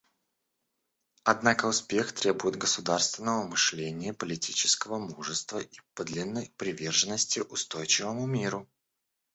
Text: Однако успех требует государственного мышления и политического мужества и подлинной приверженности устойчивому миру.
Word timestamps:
Однако 1.23 1.67
успех 1.67 2.11
требует 2.13 2.55
государственного 2.55 3.45
мышления 3.45 4.09
и 4.09 4.13
политического 4.13 4.97
мужества 4.97 5.59
и 5.59 5.77
подлинной 5.93 6.51
приверженности 6.57 7.41
устойчивому 7.41 8.25
миру. 8.25 8.67